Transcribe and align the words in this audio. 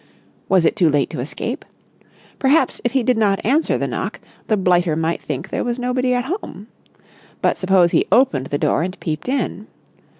Was 0.49 0.65
it 0.65 0.75
too 0.75 0.89
late 0.89 1.11
to 1.11 1.19
escape? 1.19 1.63
Perhaps 2.39 2.81
if 2.83 2.93
he 2.93 3.03
did 3.03 3.19
not 3.19 3.39
answer 3.45 3.77
the 3.77 3.85
knock, 3.85 4.19
the 4.47 4.57
blighter 4.57 4.95
might 4.95 5.21
think 5.21 5.51
there 5.51 5.63
was 5.63 5.77
nobody 5.77 6.11
at 6.15 6.25
home. 6.25 6.65
But 7.39 7.55
suppose 7.55 7.91
he 7.91 8.07
opened 8.11 8.47
the 8.47 8.57
door 8.57 8.81
and 8.81 8.99
peeped 8.99 9.29
in? 9.29 9.67